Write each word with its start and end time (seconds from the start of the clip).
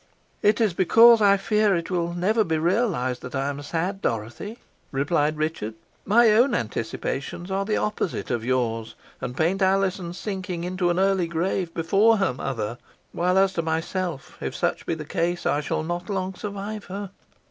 "It 0.41 0.59
is 0.59 0.73
because 0.73 1.21
I 1.21 1.37
fear 1.37 1.75
it 1.75 1.91
will 1.91 2.15
never 2.15 2.43
be 2.43 2.57
realized 2.57 3.21
that 3.21 3.35
I 3.35 3.49
am 3.49 3.61
sad, 3.61 4.01
Dorothy," 4.01 4.57
replied 4.91 5.37
Richard. 5.37 5.75
"My 6.05 6.31
own 6.31 6.55
anticipations 6.55 7.51
are 7.51 7.65
the 7.65 7.77
opposite 7.77 8.31
of 8.31 8.43
yours, 8.43 8.95
and 9.21 9.37
paint 9.37 9.61
Alizon 9.61 10.13
sinking 10.13 10.63
into 10.63 10.89
an 10.89 10.97
early 10.97 11.27
grave 11.27 11.71
before 11.75 12.17
her 12.17 12.33
mother; 12.33 12.79
while 13.11 13.37
as 13.37 13.53
to 13.53 13.61
myself, 13.61 14.37
if 14.41 14.55
such 14.55 14.87
be 14.87 14.95
the 14.95 15.05
case, 15.05 15.45
I 15.45 15.61
shall 15.61 15.83
not 15.83 16.09
long 16.09 16.33
survive 16.33 16.85
her." 16.85 17.11